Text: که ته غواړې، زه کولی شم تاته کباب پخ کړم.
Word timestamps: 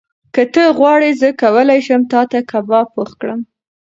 که 0.33 0.43
ته 0.53 0.63
غواړې، 0.77 1.09
زه 1.21 1.29
کولی 1.41 1.79
شم 1.85 2.01
تاته 2.11 2.39
کباب 2.51 2.87
پخ 2.95 3.09
کړم. 3.19 3.39